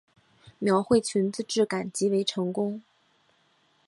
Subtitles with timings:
[0.57, 2.81] 描绘裙子质感极为成功